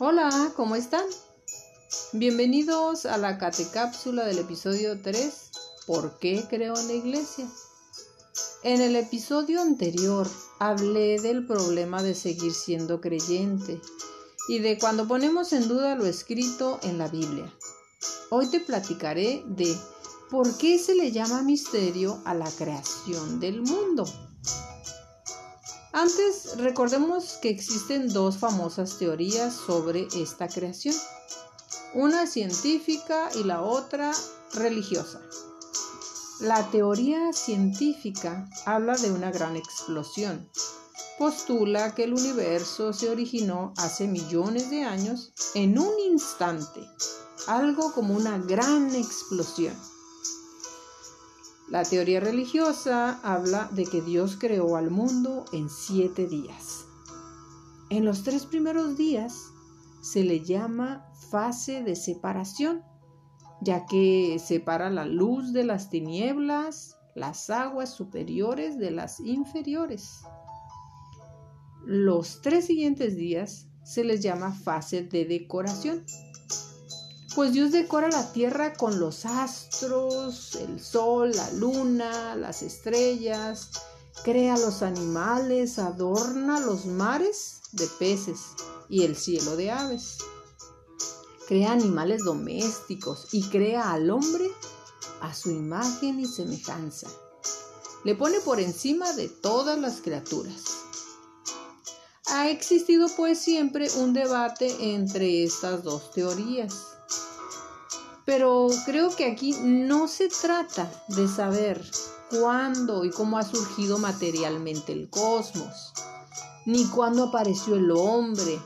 Hola, 0.00 0.52
¿cómo 0.56 0.74
están? 0.74 1.04
Bienvenidos 2.12 3.06
a 3.06 3.16
la 3.16 3.38
catecápsula 3.38 4.24
del 4.24 4.40
episodio 4.40 5.00
3, 5.00 5.50
¿Por 5.86 6.18
qué 6.18 6.44
creo 6.50 6.76
en 6.76 6.88
la 6.88 6.94
iglesia? 6.94 7.46
En 8.64 8.80
el 8.80 8.96
episodio 8.96 9.62
anterior 9.62 10.26
hablé 10.58 11.20
del 11.20 11.46
problema 11.46 12.02
de 12.02 12.16
seguir 12.16 12.52
siendo 12.52 13.00
creyente 13.00 13.80
y 14.48 14.58
de 14.58 14.78
cuando 14.78 15.06
ponemos 15.06 15.52
en 15.52 15.68
duda 15.68 15.94
lo 15.94 16.06
escrito 16.06 16.80
en 16.82 16.98
la 16.98 17.06
Biblia. 17.06 17.54
Hoy 18.30 18.48
te 18.48 18.58
platicaré 18.58 19.44
de 19.46 19.78
por 20.28 20.58
qué 20.58 20.80
se 20.80 20.96
le 20.96 21.12
llama 21.12 21.42
misterio 21.42 22.20
a 22.24 22.34
la 22.34 22.50
creación 22.50 23.38
del 23.38 23.62
mundo. 23.62 24.04
Antes, 25.96 26.56
recordemos 26.56 27.38
que 27.40 27.48
existen 27.50 28.12
dos 28.12 28.38
famosas 28.38 28.98
teorías 28.98 29.54
sobre 29.54 30.08
esta 30.16 30.48
creación, 30.48 30.96
una 31.94 32.26
científica 32.26 33.28
y 33.36 33.44
la 33.44 33.62
otra 33.62 34.10
religiosa. 34.54 35.22
La 36.40 36.68
teoría 36.72 37.32
científica 37.32 38.50
habla 38.66 38.96
de 38.96 39.12
una 39.12 39.30
gran 39.30 39.54
explosión. 39.54 40.50
Postula 41.16 41.94
que 41.94 42.02
el 42.02 42.14
universo 42.14 42.92
se 42.92 43.08
originó 43.08 43.72
hace 43.76 44.08
millones 44.08 44.70
de 44.70 44.82
años 44.82 45.32
en 45.54 45.78
un 45.78 45.96
instante, 46.00 46.80
algo 47.46 47.92
como 47.92 48.16
una 48.16 48.38
gran 48.38 48.92
explosión. 48.96 49.76
La 51.70 51.82
teoría 51.82 52.20
religiosa 52.20 53.20
habla 53.22 53.70
de 53.72 53.86
que 53.86 54.02
Dios 54.02 54.36
creó 54.38 54.76
al 54.76 54.90
mundo 54.90 55.46
en 55.52 55.70
siete 55.70 56.26
días. 56.26 56.84
En 57.88 58.04
los 58.04 58.22
tres 58.22 58.44
primeros 58.44 58.98
días 58.98 59.50
se 60.02 60.24
le 60.24 60.44
llama 60.44 61.06
fase 61.30 61.82
de 61.82 61.96
separación, 61.96 62.82
ya 63.62 63.86
que 63.86 64.38
separa 64.38 64.90
la 64.90 65.06
luz 65.06 65.54
de 65.54 65.64
las 65.64 65.88
tinieblas, 65.88 66.96
las 67.14 67.48
aguas 67.48 67.94
superiores 67.94 68.78
de 68.78 68.90
las 68.90 69.20
inferiores. 69.20 70.20
Los 71.86 72.42
tres 72.42 72.66
siguientes 72.66 73.16
días 73.16 73.68
se 73.84 74.04
les 74.04 74.22
llama 74.22 74.52
fase 74.52 75.02
de 75.02 75.24
decoración, 75.24 76.04
pues 77.34 77.52
Dios 77.52 77.72
decora 77.72 78.08
la 78.08 78.32
tierra 78.32 78.74
con 78.74 79.00
los 79.00 79.26
astros, 79.26 80.54
el 80.54 80.80
sol, 80.80 81.32
la 81.34 81.50
luna, 81.52 82.36
las 82.36 82.62
estrellas, 82.62 83.70
crea 84.22 84.56
los 84.56 84.82
animales, 84.82 85.78
adorna 85.78 86.60
los 86.60 86.86
mares 86.86 87.62
de 87.72 87.86
peces 87.98 88.40
y 88.88 89.02
el 89.02 89.16
cielo 89.16 89.56
de 89.56 89.72
aves. 89.72 90.18
Crea 91.48 91.72
animales 91.72 92.22
domésticos 92.24 93.28
y 93.32 93.42
crea 93.48 93.92
al 93.92 94.10
hombre 94.10 94.48
a 95.20 95.34
su 95.34 95.50
imagen 95.50 96.20
y 96.20 96.26
semejanza. 96.26 97.08
Le 98.04 98.14
pone 98.14 98.38
por 98.40 98.60
encima 98.60 99.12
de 99.12 99.28
todas 99.28 99.78
las 99.78 100.00
criaturas. 100.00 100.83
Ha 102.34 102.50
existido 102.50 103.06
pues 103.16 103.38
siempre 103.38 103.88
un 103.96 104.12
debate 104.12 104.94
entre 104.94 105.44
estas 105.44 105.82
dos 105.82 106.10
teorías 106.10 106.94
pero 108.24 108.68
creo 108.86 109.14
que 109.14 109.26
aquí 109.26 109.54
no 109.62 110.08
se 110.08 110.28
trata 110.28 110.90
de 111.08 111.28
saber 111.28 111.84
cuándo 112.30 113.04
y 113.04 113.10
cómo 113.10 113.38
ha 113.38 113.42
surgido 113.42 113.98
materialmente 113.98 114.92
el 114.92 115.10
cosmos, 115.10 115.92
ni 116.64 116.86
cuándo 116.86 117.24
apareció 117.24 117.74
el 117.74 117.90
hombre, 117.90 118.58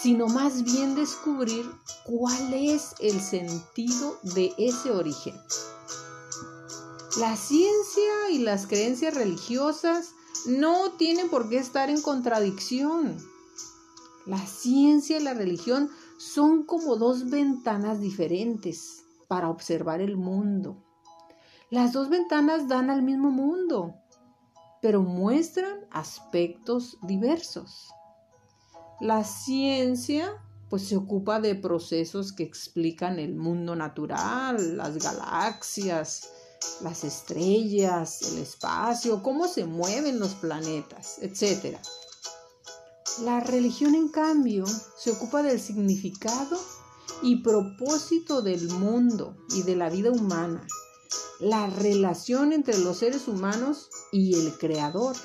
sino 0.00 0.26
más 0.28 0.62
bien 0.62 0.94
descubrir 0.94 1.68
cuál 2.04 2.54
es 2.54 2.94
el 3.00 3.20
sentido 3.20 4.18
de 4.22 4.54
ese 4.58 4.92
origen. 4.92 5.34
La 7.18 7.36
ciencia 7.36 8.30
y 8.30 8.38
las 8.38 8.66
creencias 8.66 9.14
religiosas 9.14 10.10
no 10.46 10.92
tienen 10.92 11.28
por 11.28 11.48
qué 11.48 11.58
estar 11.58 11.90
en 11.90 12.00
contradicción. 12.00 13.16
La 14.26 14.38
ciencia 14.38 15.18
y 15.18 15.22
la 15.22 15.34
religión 15.34 15.90
son 16.18 16.64
como 16.64 16.96
dos 16.96 17.30
ventanas 17.30 18.00
diferentes 18.00 19.04
para 19.28 19.50
observar 19.50 20.00
el 20.00 20.16
mundo. 20.16 20.82
Las 21.70 21.92
dos 21.92 22.08
ventanas 22.08 22.68
dan 22.68 22.90
al 22.90 23.02
mismo 23.02 23.30
mundo, 23.30 23.94
pero 24.80 25.02
muestran 25.02 25.86
aspectos 25.90 26.98
diversos. 27.02 27.88
La 29.00 29.24
ciencia 29.24 30.30
pues 30.70 30.88
se 30.88 30.96
ocupa 30.96 31.40
de 31.40 31.54
procesos 31.54 32.32
que 32.32 32.42
explican 32.42 33.18
el 33.18 33.34
mundo 33.34 33.76
natural, 33.76 34.76
las 34.76 34.98
galaxias, 34.98 36.30
las 36.82 37.04
estrellas, 37.04 38.22
el 38.22 38.38
espacio, 38.38 39.22
cómo 39.22 39.48
se 39.48 39.64
mueven 39.64 40.18
los 40.18 40.34
planetas, 40.34 41.18
etc. 41.20 41.78
La 43.22 43.40
religión, 43.40 43.94
en 43.94 44.08
cambio, 44.08 44.64
se 44.98 45.12
ocupa 45.12 45.42
del 45.42 45.60
significado 45.60 46.58
y 47.22 47.42
propósito 47.42 48.42
del 48.42 48.68
mundo 48.70 49.36
y 49.54 49.62
de 49.62 49.76
la 49.76 49.88
vida 49.88 50.10
humana, 50.10 50.66
la 51.40 51.68
relación 51.68 52.52
entre 52.52 52.78
los 52.78 52.98
seres 52.98 53.28
humanos 53.28 53.88
y 54.12 54.34
el 54.34 54.58
Creador. 54.58 55.16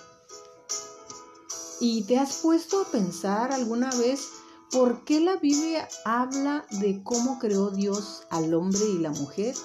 ¿Y 1.80 2.04
te 2.04 2.20
has 2.20 2.38
puesto 2.38 2.82
a 2.82 2.86
pensar 2.86 3.52
alguna 3.52 3.90
vez 3.92 4.28
por 4.72 5.04
qué 5.04 5.20
la 5.20 5.38
Biblia 5.38 5.88
habla 6.06 6.66
de 6.72 7.02
cómo 7.04 7.40
creó 7.40 7.72
Dios 7.72 8.24
al 8.30 8.54
hombre 8.54 8.86
y 8.86 9.00
la 9.00 9.12
mujer? 9.12 9.56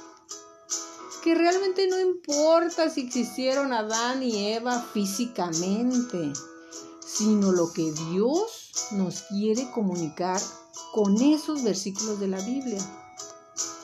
Que 1.25 1.35
realmente 1.35 1.89
no 1.89 1.99
importa 1.99 2.91
si 2.91 3.01
existieron 3.01 3.73
Adán 3.73 4.23
y 4.23 4.53
Eva 4.53 4.79
físicamente 4.93 6.35
sino 7.15 7.53
lo 7.53 7.73
que 7.73 7.93
Dios 8.11 8.91
nos 8.93 9.23
quiere 9.23 9.71
comunicar 9.71 10.41
con 10.93 11.21
esos 11.23 11.63
versículos 11.63 12.19
de 12.19 12.29
la 12.29 12.41
Biblia. 12.41 12.81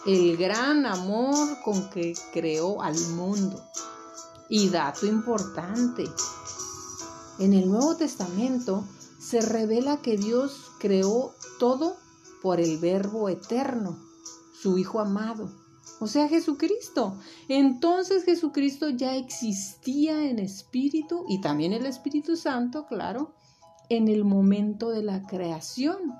El 0.04 0.36
gran 0.36 0.84
amor 0.84 1.60
con 1.62 1.90
que 1.90 2.14
creó 2.32 2.82
al 2.82 2.98
mundo. 3.10 3.62
Y 4.48 4.68
dato 4.70 5.06
importante, 5.06 6.04
en 7.38 7.54
el 7.54 7.70
Nuevo 7.70 7.96
Testamento 7.96 8.84
se 9.20 9.40
revela 9.40 10.02
que 10.02 10.16
Dios 10.16 10.72
creó 10.80 11.34
todo 11.60 11.96
por 12.42 12.58
el 12.58 12.78
Verbo 12.78 13.28
eterno, 13.28 13.96
su 14.60 14.76
Hijo 14.76 14.98
amado 14.98 15.59
o 16.00 16.06
sea, 16.06 16.28
Jesucristo. 16.28 17.18
Entonces 17.48 18.24
Jesucristo 18.24 18.88
ya 18.88 19.16
existía 19.16 20.28
en 20.28 20.38
espíritu 20.38 21.26
y 21.28 21.40
también 21.42 21.74
el 21.74 21.84
Espíritu 21.84 22.36
Santo, 22.36 22.86
claro, 22.86 23.34
en 23.90 24.08
el 24.08 24.24
momento 24.24 24.90
de 24.90 25.02
la 25.02 25.22
creación. 25.26 26.14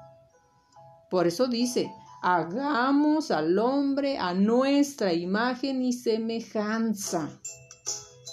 Por 1.10 1.26
eso 1.26 1.46
dice, 1.46 1.90
hagamos 2.20 3.30
al 3.30 3.58
hombre 3.58 4.18
a 4.18 4.34
nuestra 4.34 5.14
imagen 5.14 5.82
y 5.82 5.94
semejanza. 5.94 7.30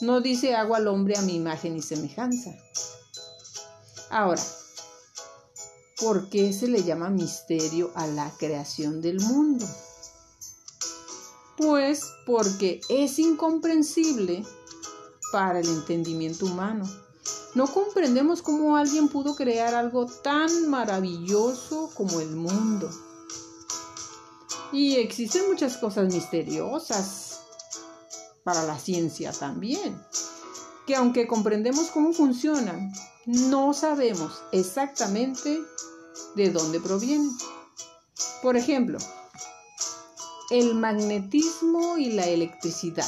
No 0.02 0.20
dice 0.20 0.54
hago 0.54 0.76
al 0.76 0.88
hombre 0.88 1.18
a 1.18 1.22
mi 1.22 1.36
imagen 1.36 1.78
y 1.78 1.82
semejanza. 1.82 2.52
Ahora, 4.10 4.44
¿por 6.02 6.30
qué 6.30 6.52
se 6.52 6.68
le 6.68 6.84
llama 6.84 7.10
misterio 7.10 7.92
a 7.96 8.06
la 8.06 8.32
creación 8.38 9.02
del 9.02 9.22
mundo? 9.22 9.66
Pues 11.58 12.14
porque 12.26 12.82
es 12.88 13.18
incomprensible 13.20 14.46
para 15.32 15.60
el 15.60 15.68
entendimiento 15.68 16.46
humano. 16.46 16.86
No 17.56 17.66
comprendemos 17.66 18.42
cómo 18.42 18.78
alguien 18.78 19.10
pudo 19.10 19.36
crear 19.36 19.74
algo 19.74 20.06
tan 20.06 20.70
maravilloso 20.70 21.90
como 21.96 22.22
el 22.22 22.36
mundo. 22.36 22.90
Y 24.72 24.98
existen 24.98 25.50
muchas 25.50 25.78
cosas 25.78 26.14
misteriosas 26.14 27.40
para 28.44 28.64
la 28.64 28.78
ciencia 28.78 29.32
también, 29.32 30.00
que 30.86 30.96
aunque 30.96 31.28
comprendemos 31.28 31.88
cómo 31.88 32.14
funcionan, 32.14 32.94
no 33.26 33.74
sabemos 33.74 34.42
exactamente 34.52 35.60
de 36.36 36.52
dónde 36.52 36.80
provienen. 36.80 37.36
Por 38.42 38.56
ejemplo, 38.56 39.00
el 40.50 40.76
magnetismo 40.76 41.98
y 41.98 42.12
la 42.12 42.26
electricidad. 42.26 43.08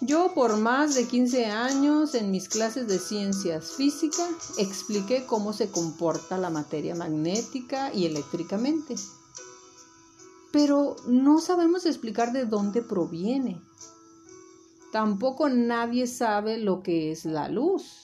Yo 0.00 0.34
por 0.34 0.56
más 0.56 0.96
de 0.96 1.06
15 1.06 1.46
años 1.46 2.16
en 2.16 2.32
mis 2.32 2.48
clases 2.48 2.88
de 2.88 2.98
ciencias 2.98 3.72
físicas 3.72 4.58
expliqué 4.58 5.24
cómo 5.24 5.52
se 5.52 5.70
comporta 5.70 6.36
la 6.36 6.50
materia 6.50 6.96
magnética 6.96 7.94
y 7.94 8.06
eléctricamente. 8.06 8.96
Pero 10.52 10.96
no 11.06 11.40
sabemos 11.40 11.86
explicar 11.86 12.32
de 12.32 12.44
dónde 12.44 12.82
proviene. 12.82 13.62
Tampoco 14.92 15.48
nadie 15.48 16.08
sabe 16.08 16.58
lo 16.58 16.82
que 16.82 17.12
es 17.12 17.24
la 17.24 17.48
luz. 17.48 18.00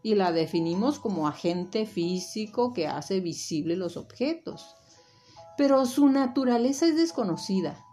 y 0.00 0.14
la 0.14 0.30
definimos 0.30 1.00
como 1.00 1.26
agente 1.26 1.84
físico 1.84 2.72
que 2.72 2.86
hace 2.86 3.18
visible 3.18 3.76
los 3.76 3.96
objetos. 3.96 4.76
Pero 5.58 5.84
su 5.84 6.08
naturaleza 6.08 6.86
es 6.86 6.96
desconocida. 6.96 7.84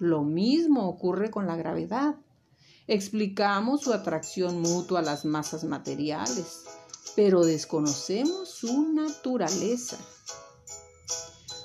Lo 0.00 0.24
mismo 0.24 0.88
ocurre 0.88 1.30
con 1.30 1.46
la 1.46 1.54
gravedad. 1.54 2.16
Explicamos 2.88 3.82
su 3.82 3.92
atracción 3.92 4.60
mutua 4.60 5.00
a 5.00 5.02
las 5.02 5.24
masas 5.24 5.62
materiales, 5.62 6.64
pero 7.14 7.44
desconocemos 7.44 8.48
su 8.48 8.92
naturaleza. 8.92 9.98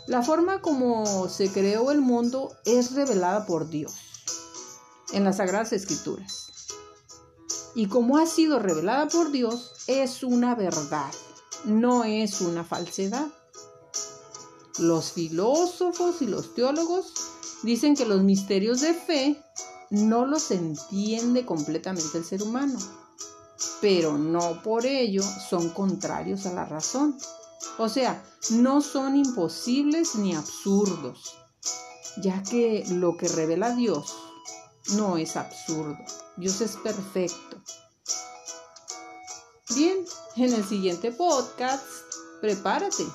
La 0.07 0.21
forma 0.21 0.61
como 0.61 1.29
se 1.29 1.49
creó 1.49 1.89
el 1.91 2.01
mundo 2.01 2.51
es 2.65 2.93
revelada 2.93 3.45
por 3.45 3.69
Dios 3.69 3.95
en 5.13 5.23
las 5.23 5.37
Sagradas 5.37 5.71
Escrituras. 5.71 6.49
Y 7.75 7.87
como 7.87 8.17
ha 8.17 8.25
sido 8.25 8.59
revelada 8.59 9.07
por 9.07 9.31
Dios, 9.31 9.71
es 9.87 10.23
una 10.23 10.55
verdad, 10.55 11.11
no 11.63 12.03
es 12.03 12.41
una 12.41 12.63
falsedad. 12.63 13.27
Los 14.79 15.11
filósofos 15.11 16.21
y 16.21 16.27
los 16.27 16.55
teólogos 16.55 17.13
dicen 17.61 17.95
que 17.95 18.05
los 18.05 18.23
misterios 18.23 18.81
de 18.81 18.93
fe 18.93 19.43
no 19.91 20.25
los 20.25 20.49
entiende 20.49 21.45
completamente 21.45 22.17
el 22.17 22.25
ser 22.25 22.41
humano, 22.41 22.79
pero 23.81 24.17
no 24.17 24.63
por 24.63 24.85
ello 24.85 25.21
son 25.49 25.69
contrarios 25.69 26.47
a 26.47 26.53
la 26.53 26.65
razón. 26.65 27.15
O 27.77 27.87
sea, 27.87 28.23
no 28.49 28.81
son 28.81 29.15
imposibles 29.15 30.15
ni 30.15 30.35
absurdos, 30.35 31.35
ya 32.17 32.41
que 32.41 32.83
lo 32.89 33.15
que 33.15 33.27
revela 33.27 33.75
Dios 33.75 34.15
no 34.95 35.17
es 35.17 35.35
absurdo. 35.35 35.97
Dios 36.37 36.61
es 36.61 36.75
perfecto. 36.77 37.57
Bien, 39.75 40.05
en 40.35 40.53
el 40.53 40.63
siguiente 40.65 41.11
podcast, 41.11 41.85
prepárate, 42.41 43.05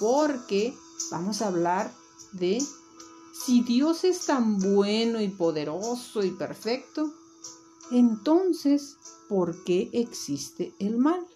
porque 0.00 0.76
vamos 1.10 1.42
a 1.42 1.48
hablar 1.48 1.92
de 2.32 2.62
si 3.32 3.62
Dios 3.62 4.04
es 4.04 4.26
tan 4.26 4.58
bueno 4.58 5.20
y 5.20 5.28
poderoso 5.28 6.24
y 6.24 6.30
perfecto, 6.32 7.12
entonces, 7.90 8.96
¿por 9.28 9.64
qué 9.64 9.88
existe 9.92 10.74
el 10.78 10.98
mal? 10.98 11.26